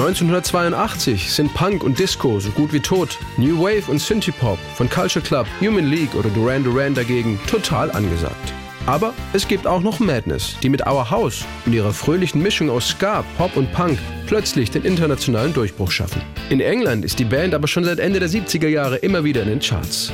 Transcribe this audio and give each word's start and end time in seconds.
1982 0.00 1.32
sind 1.32 1.52
Punk 1.54 1.82
und 1.82 1.98
Disco 1.98 2.38
so 2.38 2.50
gut 2.50 2.72
wie 2.72 2.78
tot. 2.78 3.18
New 3.36 3.58
Wave 3.58 3.90
und 3.90 3.98
Synthie-Pop 3.98 4.56
von 4.76 4.88
Culture 4.88 5.24
Club, 5.24 5.44
Human 5.60 5.86
League 5.86 6.14
oder 6.14 6.28
Duran 6.28 6.62
Duran 6.62 6.94
dagegen 6.94 7.40
total 7.48 7.90
angesagt. 7.90 8.52
Aber 8.86 9.12
es 9.32 9.48
gibt 9.48 9.66
auch 9.66 9.80
noch 9.80 9.98
Madness, 9.98 10.56
die 10.62 10.68
mit 10.68 10.86
Our 10.86 11.10
House 11.10 11.44
und 11.66 11.72
ihrer 11.72 11.92
fröhlichen 11.92 12.40
Mischung 12.40 12.70
aus 12.70 12.90
Ska, 12.90 13.24
Pop 13.36 13.56
und 13.56 13.72
Punk 13.72 13.98
plötzlich 14.28 14.70
den 14.70 14.84
internationalen 14.84 15.52
Durchbruch 15.52 15.90
schaffen. 15.90 16.22
In 16.48 16.60
England 16.60 17.04
ist 17.04 17.18
die 17.18 17.24
Band 17.24 17.52
aber 17.52 17.66
schon 17.66 17.82
seit 17.82 17.98
Ende 17.98 18.20
der 18.20 18.28
70er 18.28 18.68
Jahre 18.68 18.98
immer 18.98 19.24
wieder 19.24 19.42
in 19.42 19.48
den 19.48 19.58
Charts. 19.58 20.12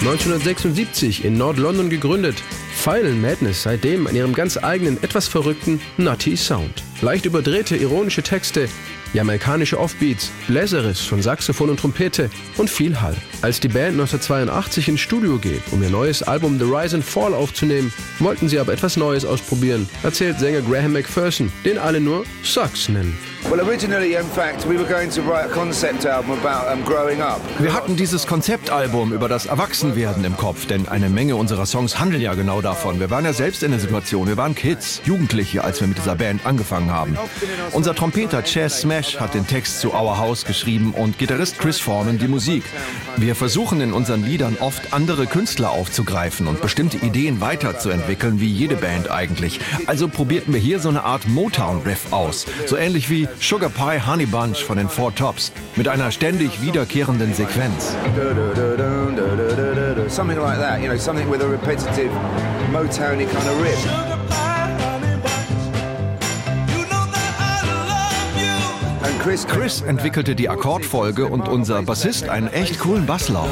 1976 0.00 1.24
in 1.26 1.36
Nord-London 1.36 1.90
gegründet, 1.90 2.36
feilen 2.84 3.22
Madness 3.22 3.62
seitdem 3.62 4.06
an 4.06 4.14
ihrem 4.14 4.34
ganz 4.34 4.58
eigenen, 4.58 5.02
etwas 5.02 5.26
verrückten 5.26 5.80
Nutty 5.96 6.36
Sound. 6.36 6.82
Leicht 7.00 7.24
überdrehte, 7.24 7.76
ironische 7.76 8.22
Texte, 8.22 8.68
jamaikanische 9.14 9.80
Offbeats, 9.80 10.30
Bläserriffs 10.48 11.00
von 11.00 11.22
Saxophon 11.22 11.70
und 11.70 11.80
Trompete 11.80 12.28
und 12.58 12.68
viel 12.68 13.00
Hall. 13.00 13.16
Als 13.40 13.58
die 13.58 13.68
Band 13.68 13.92
1982 13.92 14.88
ins 14.88 15.00
Studio 15.00 15.38
geht, 15.38 15.62
um 15.70 15.82
ihr 15.82 15.88
neues 15.88 16.22
Album 16.22 16.58
The 16.58 16.66
Rise 16.66 16.96
and 16.96 17.04
Fall 17.06 17.32
aufzunehmen, 17.32 17.90
wollten 18.18 18.50
sie 18.50 18.58
aber 18.58 18.74
etwas 18.74 18.98
Neues 18.98 19.24
ausprobieren, 19.24 19.88
erzählt 20.02 20.38
Sänger 20.38 20.60
Graham 20.60 20.92
McPherson, 20.92 21.50
den 21.64 21.78
alle 21.78 22.00
nur 22.00 22.26
Sucks 22.42 22.90
nennen. 22.90 23.16
Wir 27.58 27.74
hatten 27.74 27.94
dieses 27.94 28.26
Konzeptalbum 28.26 29.12
über 29.12 29.28
das 29.28 29.44
Erwachsenwerden 29.44 30.24
im 30.24 30.36
Kopf, 30.36 30.66
denn 30.66 30.88
eine 30.88 31.10
Menge 31.10 31.36
unserer 31.36 31.66
Songs 31.66 32.00
handeln 32.00 32.22
ja 32.22 32.32
genau 32.34 32.62
davon. 32.62 33.00
Wir 33.00 33.10
waren 33.10 33.26
ja 33.26 33.34
selbst 33.34 33.62
in 33.62 33.70
der 33.70 33.80
Situation, 33.80 34.28
wir 34.28 34.38
waren 34.38 34.54
Kids, 34.54 35.02
Jugendliche, 35.04 35.62
als 35.62 35.80
wir 35.80 35.88
mit 35.88 35.98
dieser 35.98 36.16
Band 36.16 36.46
angefangen 36.46 36.90
haben. 36.90 37.18
Unser 37.72 37.94
Trompeter 37.94 38.42
Chess 38.44 38.80
Smash 38.80 39.20
hat 39.20 39.34
den 39.34 39.46
Text 39.46 39.78
zu 39.80 39.92
Our 39.92 40.16
House 40.16 40.46
geschrieben 40.46 40.94
und 40.94 41.18
Gitarrist 41.18 41.58
Chris 41.58 41.78
Foreman 41.78 42.18
die 42.18 42.28
Musik. 42.28 42.64
Wir 43.18 43.34
versuchen 43.34 43.82
in 43.82 43.92
unseren 43.92 44.24
Liedern 44.24 44.56
oft 44.58 44.94
andere 44.94 45.26
Künstler 45.26 45.70
aufzugreifen 45.70 46.46
und 46.46 46.62
bestimmte 46.62 46.96
Ideen 46.96 47.42
weiterzuentwickeln, 47.42 48.40
wie 48.40 48.50
jede 48.50 48.76
Band 48.76 49.10
eigentlich. 49.10 49.60
Also 49.86 50.08
probierten 50.08 50.54
wir 50.54 50.60
hier 50.60 50.80
so 50.80 50.88
eine 50.88 51.04
Art 51.04 51.28
Motown-Riff 51.28 52.12
aus, 52.12 52.46
so 52.66 52.76
ähnlich 52.76 53.10
wie 53.10 53.28
Sugar 53.40 53.68
Pie 53.68 54.00
Honey 54.00 54.26
Bunch 54.26 54.64
von 54.64 54.78
den 54.78 54.88
Four 54.88 55.14
Tops 55.14 55.52
mit 55.76 55.88
einer 55.88 56.10
ständig 56.10 56.62
wiederkehrenden 56.62 57.34
Sequenz. 57.34 57.94
Something 60.08 60.38
like 60.38 60.58
that, 60.58 60.80
you 60.80 60.88
know, 60.88 60.96
something 60.96 61.28
with 61.30 61.42
a 61.42 61.46
repetitive 61.46 62.10
Motowny 62.70 63.26
kind 63.26 63.48
of 63.48 63.62
riff. 63.62 64.14
Chris, 69.24 69.46
Chris 69.46 69.80
entwickelte 69.80 70.34
die 70.34 70.50
Akkordfolge 70.50 71.24
und 71.24 71.48
unser 71.48 71.82
Bassist 71.82 72.28
einen 72.28 72.48
echt 72.48 72.78
coolen 72.78 73.06
Basslauf. 73.06 73.48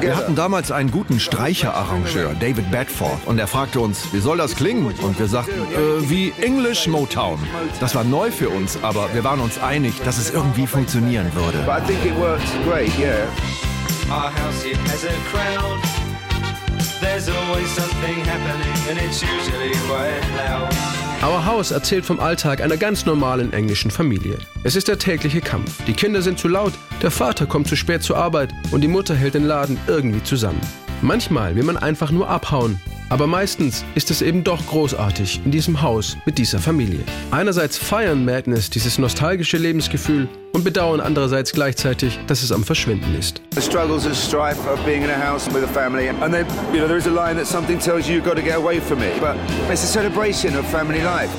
Wir 0.00 0.16
hatten 0.16 0.34
damals 0.34 0.72
einen 0.72 0.90
guten 0.90 1.20
Streicherarrangeur, 1.20 2.34
David 2.34 2.70
Bedford, 2.70 3.18
und 3.26 3.38
er 3.38 3.46
fragte 3.46 3.80
uns, 3.80 4.12
wie 4.12 4.18
soll 4.18 4.38
das 4.38 4.56
klingen? 4.56 4.86
Und 4.86 5.18
wir 5.18 5.28
sagten, 5.28 5.52
äh, 5.52 6.10
wie 6.10 6.32
English 6.40 6.88
Motown. 6.88 7.38
Das 7.78 7.94
war 7.94 8.04
neu 8.04 8.30
für 8.30 8.48
uns, 8.48 8.78
aber 8.82 9.12
wir 9.14 9.22
waren 9.24 9.40
uns 9.40 9.58
einig, 9.62 9.94
dass 10.04 10.18
es 10.18 10.30
irgendwie 10.30 10.66
funktionieren 10.66 11.30
würde. 11.34 11.58
There's 17.00 17.30
always 17.30 17.70
something 17.74 18.24
happening 18.26 18.90
and 18.90 18.98
it's 19.00 19.22
usually 19.22 19.72
quite 19.88 20.20
loud. 20.36 20.99
Our 21.22 21.44
House 21.44 21.70
erzählt 21.70 22.06
vom 22.06 22.18
Alltag 22.18 22.62
einer 22.62 22.78
ganz 22.78 23.04
normalen 23.04 23.52
englischen 23.52 23.90
Familie. 23.90 24.38
Es 24.64 24.74
ist 24.74 24.88
der 24.88 24.98
tägliche 24.98 25.42
Kampf. 25.42 25.84
Die 25.84 25.92
Kinder 25.92 26.22
sind 26.22 26.38
zu 26.38 26.48
laut, 26.48 26.72
der 27.02 27.10
Vater 27.10 27.44
kommt 27.44 27.68
zu 27.68 27.76
spät 27.76 28.02
zur 28.02 28.16
Arbeit 28.16 28.54
und 28.70 28.80
die 28.80 28.88
Mutter 28.88 29.14
hält 29.14 29.34
den 29.34 29.44
Laden 29.44 29.78
irgendwie 29.86 30.22
zusammen. 30.22 30.60
Manchmal 31.02 31.56
will 31.56 31.64
man 31.64 31.78
einfach 31.78 32.10
nur 32.10 32.28
abhauen, 32.28 32.78
aber 33.08 33.26
meistens 33.26 33.84
ist 33.94 34.10
es 34.10 34.20
eben 34.20 34.44
doch 34.44 34.66
großartig 34.66 35.40
in 35.46 35.50
diesem 35.50 35.80
Haus 35.80 36.18
mit 36.26 36.36
dieser 36.36 36.58
Familie. 36.58 37.00
Einerseits 37.30 37.78
feiern 37.78 38.24
Madness 38.24 38.68
dieses 38.68 38.98
nostalgische 38.98 39.56
Lebensgefühl 39.56 40.28
und 40.52 40.62
bedauern 40.62 41.00
andererseits 41.00 41.52
gleichzeitig, 41.52 42.18
dass 42.26 42.42
es 42.42 42.52
am 42.52 42.64
Verschwinden 42.64 43.14
ist. 43.18 43.40
The 43.54 43.62
struggles 43.62 44.04
and 44.04 44.14
strife 44.14 44.60
of 44.70 44.78
being 44.84 45.02
in 45.02 45.10
a 45.10 45.18
house 45.18 45.46
with 45.46 45.64
a 45.64 45.68
family 45.68 46.08
and 46.08 46.20
then 46.32 46.46
you 46.70 46.78
know 46.78 46.86
there 46.86 46.98
is 46.98 47.06
a 47.06 47.10
line 47.10 47.36
that 47.36 47.46
something 47.46 47.78
tells 47.78 48.06
you 48.06 48.16
you've 48.16 48.28
got 48.28 48.36
to 48.36 48.42
get 48.42 48.56
away 48.56 48.78
from 48.78 48.98
it 48.98 49.18
but 49.20 49.36
it's 49.70 49.82
a 49.82 49.86
celebration 49.86 50.54
of 50.54 50.66
family 50.66 51.00
life. 51.00 51.30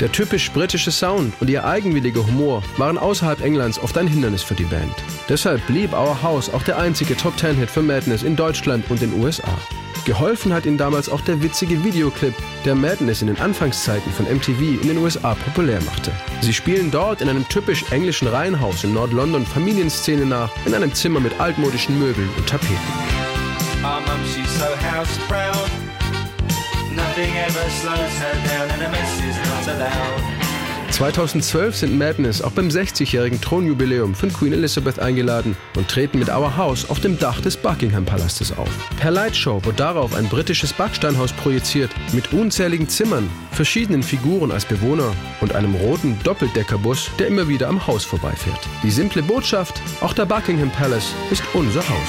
Der 0.00 0.12
typisch 0.12 0.52
britische 0.52 0.92
Sound 0.92 1.34
und 1.40 1.50
ihr 1.50 1.64
eigenwilliger 1.64 2.24
Humor 2.24 2.62
waren 2.76 2.98
außerhalb 2.98 3.40
Englands 3.40 3.80
oft 3.80 3.98
ein 3.98 4.06
Hindernis 4.06 4.44
für 4.44 4.54
die 4.54 4.64
Band. 4.64 4.94
Deshalb 5.28 5.66
blieb 5.66 5.92
Our 5.92 6.22
House 6.22 6.52
auch 6.54 6.62
der 6.62 6.78
einzige 6.78 7.16
Top 7.16 7.36
Ten 7.36 7.56
Hit 7.56 7.68
für 7.68 7.82
Madness 7.82 8.22
in 8.22 8.36
Deutschland 8.36 8.88
und 8.90 9.00
den 9.00 9.12
USA. 9.20 9.58
Geholfen 10.04 10.52
hat 10.52 10.66
ihnen 10.66 10.78
damals 10.78 11.08
auch 11.08 11.20
der 11.22 11.42
witzige 11.42 11.82
Videoclip, 11.82 12.32
der 12.64 12.76
Madness 12.76 13.22
in 13.22 13.26
den 13.26 13.40
Anfangszeiten 13.40 14.12
von 14.12 14.26
MTV 14.26 14.80
in 14.80 14.88
den 14.88 14.98
USA 14.98 15.34
populär 15.34 15.82
machte. 15.82 16.12
Sie 16.42 16.54
spielen 16.54 16.92
dort 16.92 17.20
in 17.20 17.28
einem 17.28 17.46
typisch 17.48 17.84
englischen 17.90 18.28
Reihenhaus 18.28 18.84
in 18.84 18.94
Nord-London 18.94 19.44
Familienszene 19.44 20.24
nach, 20.24 20.50
in 20.64 20.74
einem 20.74 20.94
Zimmer 20.94 21.18
mit 21.18 21.38
altmodischen 21.40 21.98
Möbeln 21.98 22.30
und 22.36 22.48
Tapeten. 22.48 22.76
Our 23.82 24.00
mum, 24.00 24.20
she's 24.24 24.48
so 24.58 24.64
house 24.64 25.18
proud. 25.28 25.68
Nothing 26.94 27.36
ever 27.36 27.68
slows 27.68 28.18
her 28.18 28.34
down 28.48 28.70
and 28.70 28.82
a 28.82 28.90
mess 28.90 29.20
is 29.20 29.20
not 29.20 29.26
allowed. 29.26 29.27
2012 30.98 31.76
sind 31.76 31.96
Madness 31.96 32.42
auch 32.42 32.50
beim 32.50 32.68
60-jährigen 32.68 33.40
Thronjubiläum 33.40 34.16
von 34.16 34.32
Queen 34.32 34.52
Elizabeth 34.52 34.98
eingeladen 34.98 35.56
und 35.76 35.86
treten 35.86 36.18
mit 36.18 36.28
Our 36.28 36.56
House 36.56 36.90
auf 36.90 36.98
dem 36.98 37.16
Dach 37.20 37.40
des 37.40 37.56
Buckingham 37.56 38.04
Palastes 38.04 38.56
auf. 38.58 38.68
Per 38.98 39.12
Lightshow 39.12 39.64
wird 39.64 39.78
darauf 39.78 40.16
ein 40.16 40.28
britisches 40.28 40.72
Backsteinhaus 40.72 41.32
projiziert 41.32 41.92
mit 42.12 42.32
unzähligen 42.32 42.88
Zimmern, 42.88 43.30
verschiedenen 43.52 44.02
Figuren 44.02 44.50
als 44.50 44.64
Bewohner 44.64 45.12
und 45.40 45.54
einem 45.54 45.76
roten 45.76 46.18
Doppeldeckerbus, 46.24 47.10
der 47.20 47.28
immer 47.28 47.46
wieder 47.46 47.68
am 47.68 47.86
Haus 47.86 48.04
vorbeifährt. 48.04 48.60
Die 48.82 48.90
simple 48.90 49.22
Botschaft, 49.22 49.80
auch 50.00 50.14
der 50.14 50.26
Buckingham 50.26 50.72
Palace 50.72 51.14
ist 51.30 51.44
unser 51.54 51.88
Haus. 51.88 52.08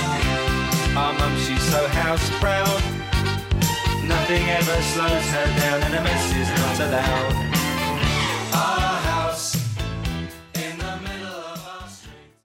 Our 0.93 1.13
mum, 1.13 1.37
she's 1.37 1.61
so 1.71 1.87
house 1.87 2.29
proud. 2.41 2.81
Nothing 4.03 4.43
ever 4.49 4.81
slows 4.81 5.25
her 5.31 5.45
down, 5.59 5.81
and 5.83 5.95
a 5.95 6.03
mess 6.03 6.35
is 6.35 6.49
not 6.59 6.79
allowed. 6.81 7.50